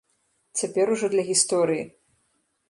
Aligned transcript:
Цяпер 0.61 0.93
ужо 0.95 1.09
для 1.17 1.23
гісторыі. 1.29 1.85